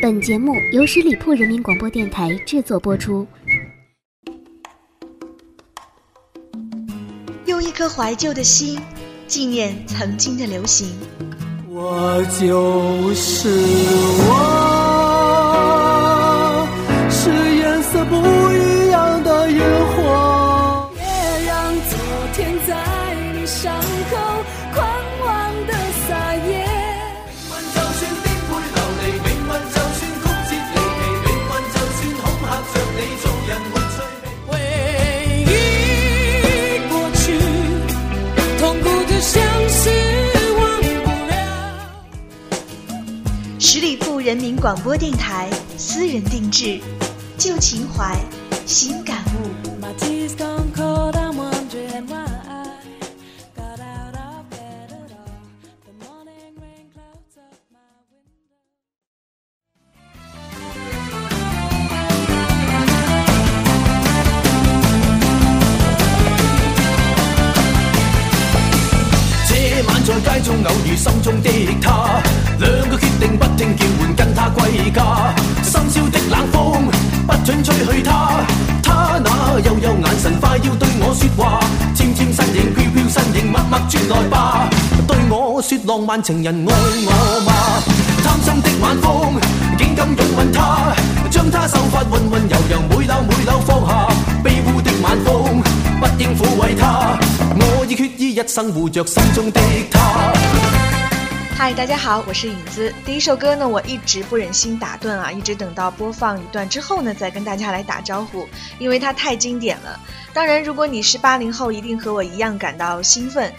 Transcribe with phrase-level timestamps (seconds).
[0.00, 3.26] 本节目由十里铺人民广播电台制作播出。
[7.46, 8.78] 用一颗怀旧的心，
[9.26, 10.92] 纪念曾经的流行。
[11.68, 14.69] 我就是我。
[44.30, 46.78] 人民广播电台私人定制，
[47.36, 48.14] 旧情怀，
[48.64, 48.94] 新。
[85.86, 87.82] 浪漫情人爱我吗
[88.24, 89.40] 贪心的晚风
[89.78, 90.94] 竟敢拥吻她
[91.30, 94.08] 将她秀发温温柔柔每缕每缕放下
[94.42, 95.62] 卑污的晚风
[96.00, 97.18] 不应抚慰她
[97.60, 99.60] 我已决意一生护着心中的
[99.90, 100.32] 她
[101.56, 108.48] 嗨大家好我是影子第一首歌呢我一直不忍心打断啊一直等到播放一段之后呢再跟大家来打招呼
[108.78, 110.00] 因为它太经典了
[110.32, 113.52] 当然如果你是八零后一定和我一样感到兴奋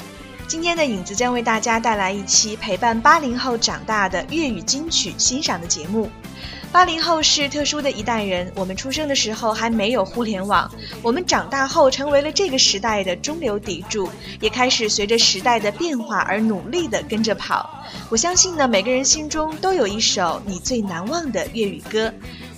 [0.52, 6.12] 今天的影子将为大家带来一期陪伴八零后长大的粤语金曲欣赏的节目。
[6.74, 10.70] 八零后是特殊的一代人，我们出生的时候还没有互联网，
[11.02, 14.10] 我们长大后成为了这个时代的中流砥柱，
[14.42, 17.70] 也开始随着时代的变化而努力的跟着跑。
[18.10, 22.14] 我相信呢，每个人心中都有一首你最难忘的粤语歌。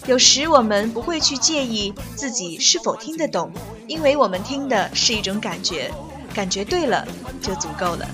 [0.08, 3.52] 有时我们不会去介意自己是否听得懂，
[3.86, 5.92] 因为我们听的是一种感觉。
[6.34, 7.06] 感觉对了，
[7.46, 8.14] 就足够了。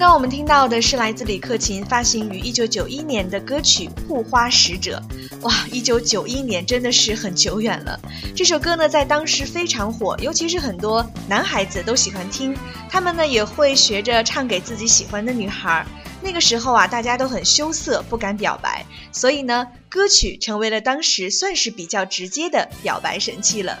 [0.00, 5.02] 刚刚我们听到的是来自李克勤发行于一九九一年的歌曲《护花使者》。
[5.40, 7.98] 哇，一九九一年真的是很久远了。
[8.32, 12.56] 这首歌呢，在当时非常火，尤其是很多男孩子都喜欢听，
[12.88, 15.84] 他们呢也会学着唱给自己喜欢的女孩。
[16.22, 23.76] 那个时候啊，大家都很羞涩，不敢表白，所以呢，歌曲成为了当时算是比较直接的表白神器了。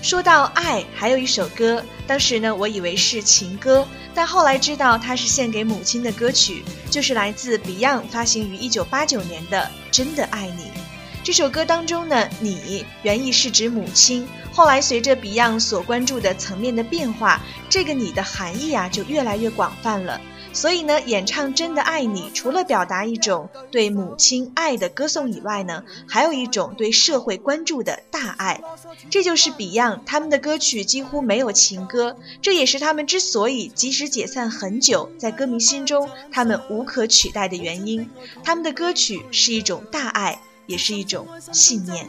[0.00, 9.60] 说到爱，还有一首歌，当时呢，我以为是情歌，但后来知道它是献给母亲的歌曲，就是来自 Beyond 发行于一九八九年的
[9.90, 10.62] 《真的爱你》。
[11.24, 20.18] 这首歌当中呢，你原意是指母亲，后来随着 Beyond 所关注的层面的变化，这个你的含义啊就越来越广泛了。
[20.60, 28.60] 所以呢，演唱《真的爱你》，除了表达一种对母亲爱的歌颂以外呢，还有一种对社会关注的大爱。
[29.08, 38.10] 这就是 Beyond 他们的歌曲几乎没有情歌，这也是他们之所以即使解散很久，在歌迷心中他们无可取代的原因。
[38.42, 42.04] 他们的歌曲是一种大爱，也是一种信念。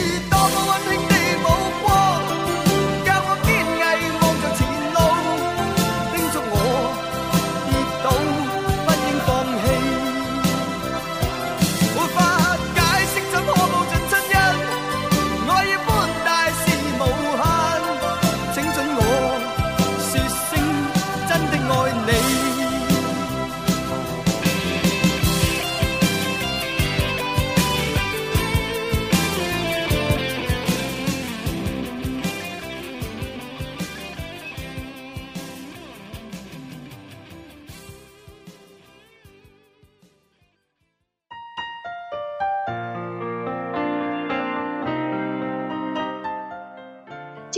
[0.53, 0.90] the one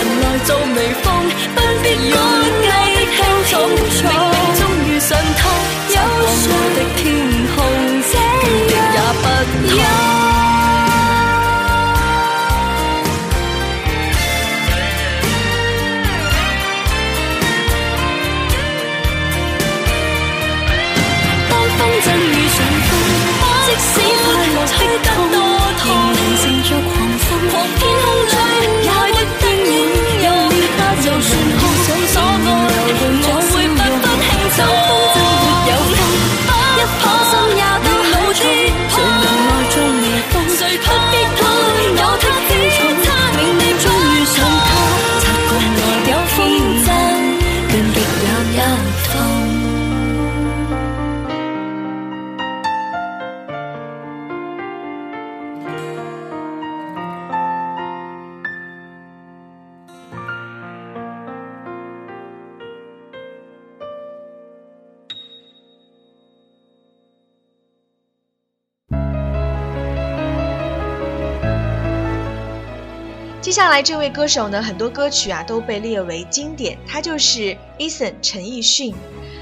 [73.53, 76.75] 接下来这位歌手呢，很多歌曲啊都被列为经典。
[76.87, 78.91] 他就是 e a s o n 陈奕迅，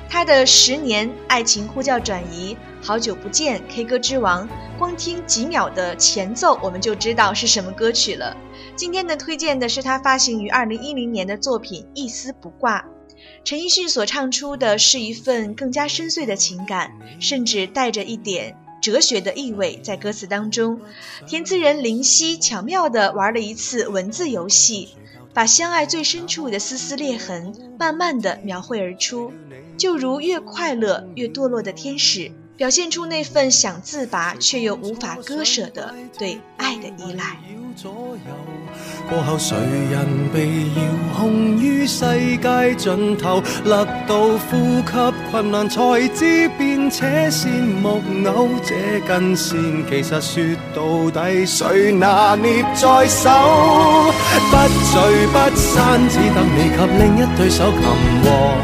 [0.10, 2.54] 他的《十年》《爱情呼叫转移》
[2.86, 4.46] 《好久不见》《K 歌之王》，
[4.78, 8.36] 光听几秒的前奏，我们就知道是什么歌曲了。
[8.76, 12.80] 今天呢，推荐的是他发行于2010年的作品《一丝不挂》。
[13.46, 16.92] 陈奕迅所唱出的是一份更加深邃的情感，
[17.22, 18.58] 甚至带着一点。
[18.82, 20.82] 哲学的意味在歌词当中，
[21.28, 24.96] 填词人林夕巧妙地玩了一次文字游戏，
[25.36, 29.32] 把相爱最深处的丝丝裂痕慢慢地描绘而出，
[29.78, 37.38] 就如越快乐越堕落的天使，表现出那份想自拔却又无法割舍的对爱的依赖。
[39.08, 39.56] 过后，谁
[39.92, 40.48] 人被
[41.60, 42.04] 于世
[42.38, 43.40] 界尽头，
[44.08, 45.11] 到呼吸。
[45.32, 45.82] 困难才
[46.14, 48.02] 知变，且线木
[48.36, 49.58] 偶这根线，
[49.90, 50.44] 其实说
[50.76, 53.30] 到底，谁拿捏在手？
[54.52, 57.82] 不聚不散，只得你及另一对手擒
[58.24, 58.56] 获。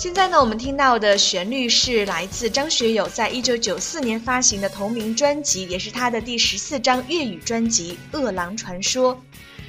[0.03, 9.15] 现在呢，我们听到的旋律是来自张学友在一九九四年发行的同名专辑，也是他的第十四张粤语专辑《饿狼传说》。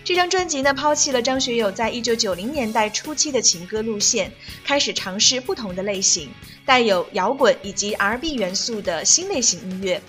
[0.05, 4.31] 这张专辑呢，抛弃了张学友在一九九零年代初期的情歌路线，
[4.63, 6.29] 开始尝试不同的类型，
[6.65, 10.01] 带有摇滚以及 R&B 元素的新类型音乐。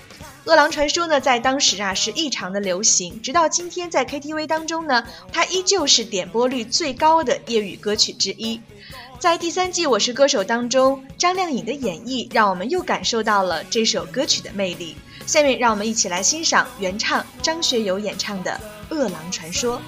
[0.51, 8.61] 《饿狼传说》呢，在当时啊是异常的流行，直到今天，在 KTV 当中呢，它依旧是点播率最高的粤语歌曲之一。
[9.21, 14.97] 在第三季《我是歌手》当中，张靓颖的演绎，让我们又感受到了这首歌曲的魅力。
[15.27, 18.51] 下面，让我们一起来欣赏原唱张学友演唱的
[18.95, 19.81] 《饿狼传说》。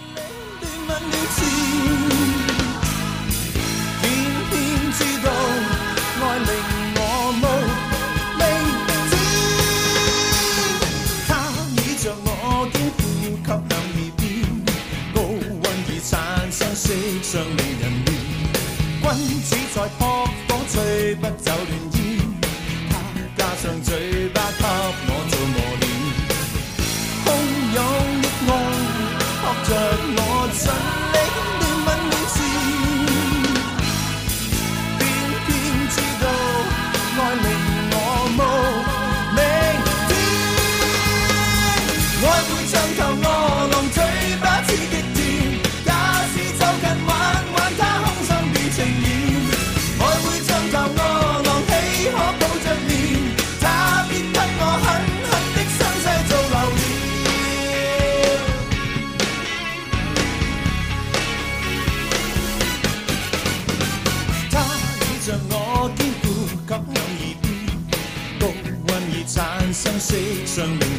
[70.05, 70.94] say something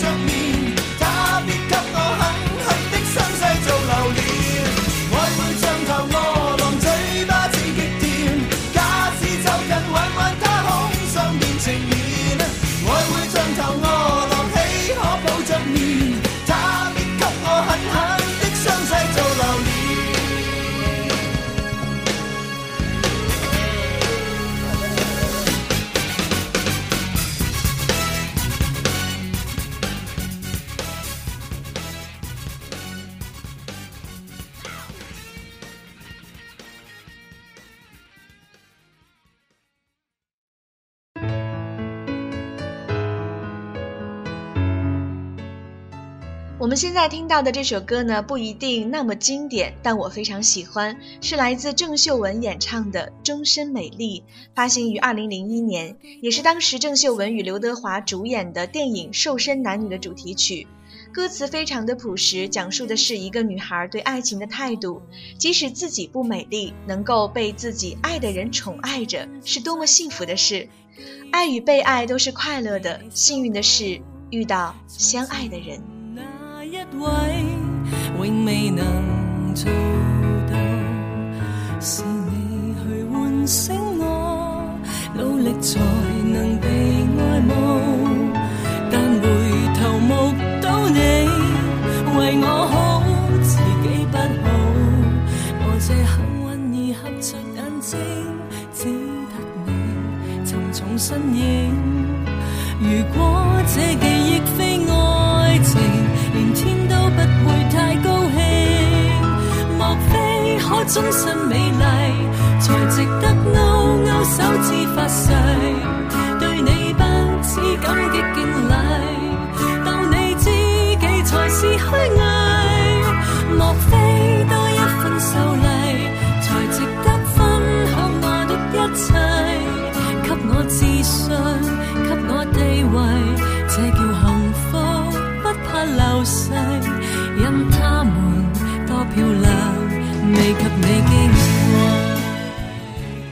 [0.00, 0.39] took me
[46.60, 54.22] 我们现在听到的这首歌呢，不一定那么经典，但我非常喜欢，是来自郑秀文演唱的《终身美丽》，
[54.54, 60.66] 发行于二零零一年，也是当时郑秀文与刘德华主演的电影《瘦身男女》的主题曲。
[61.14, 65.00] 歌词非常的朴实，讲述的是一个女孩对爱情的态度，
[65.38, 70.68] 即使自己不美丽，能够被自己爱的人宠爱着，是多么幸福的事。
[71.32, 75.99] 爱与被爱都是快乐的，幸运的是遇到相爱的人。
[76.70, 79.66] 一位永未能做
[82.14, 82.19] 到。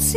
[0.08, 0.16] 十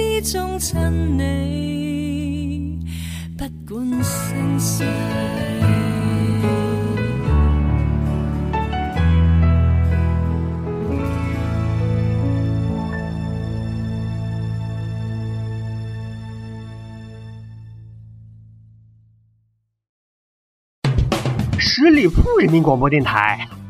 [21.91, 23.49] 里铺人民广播电台。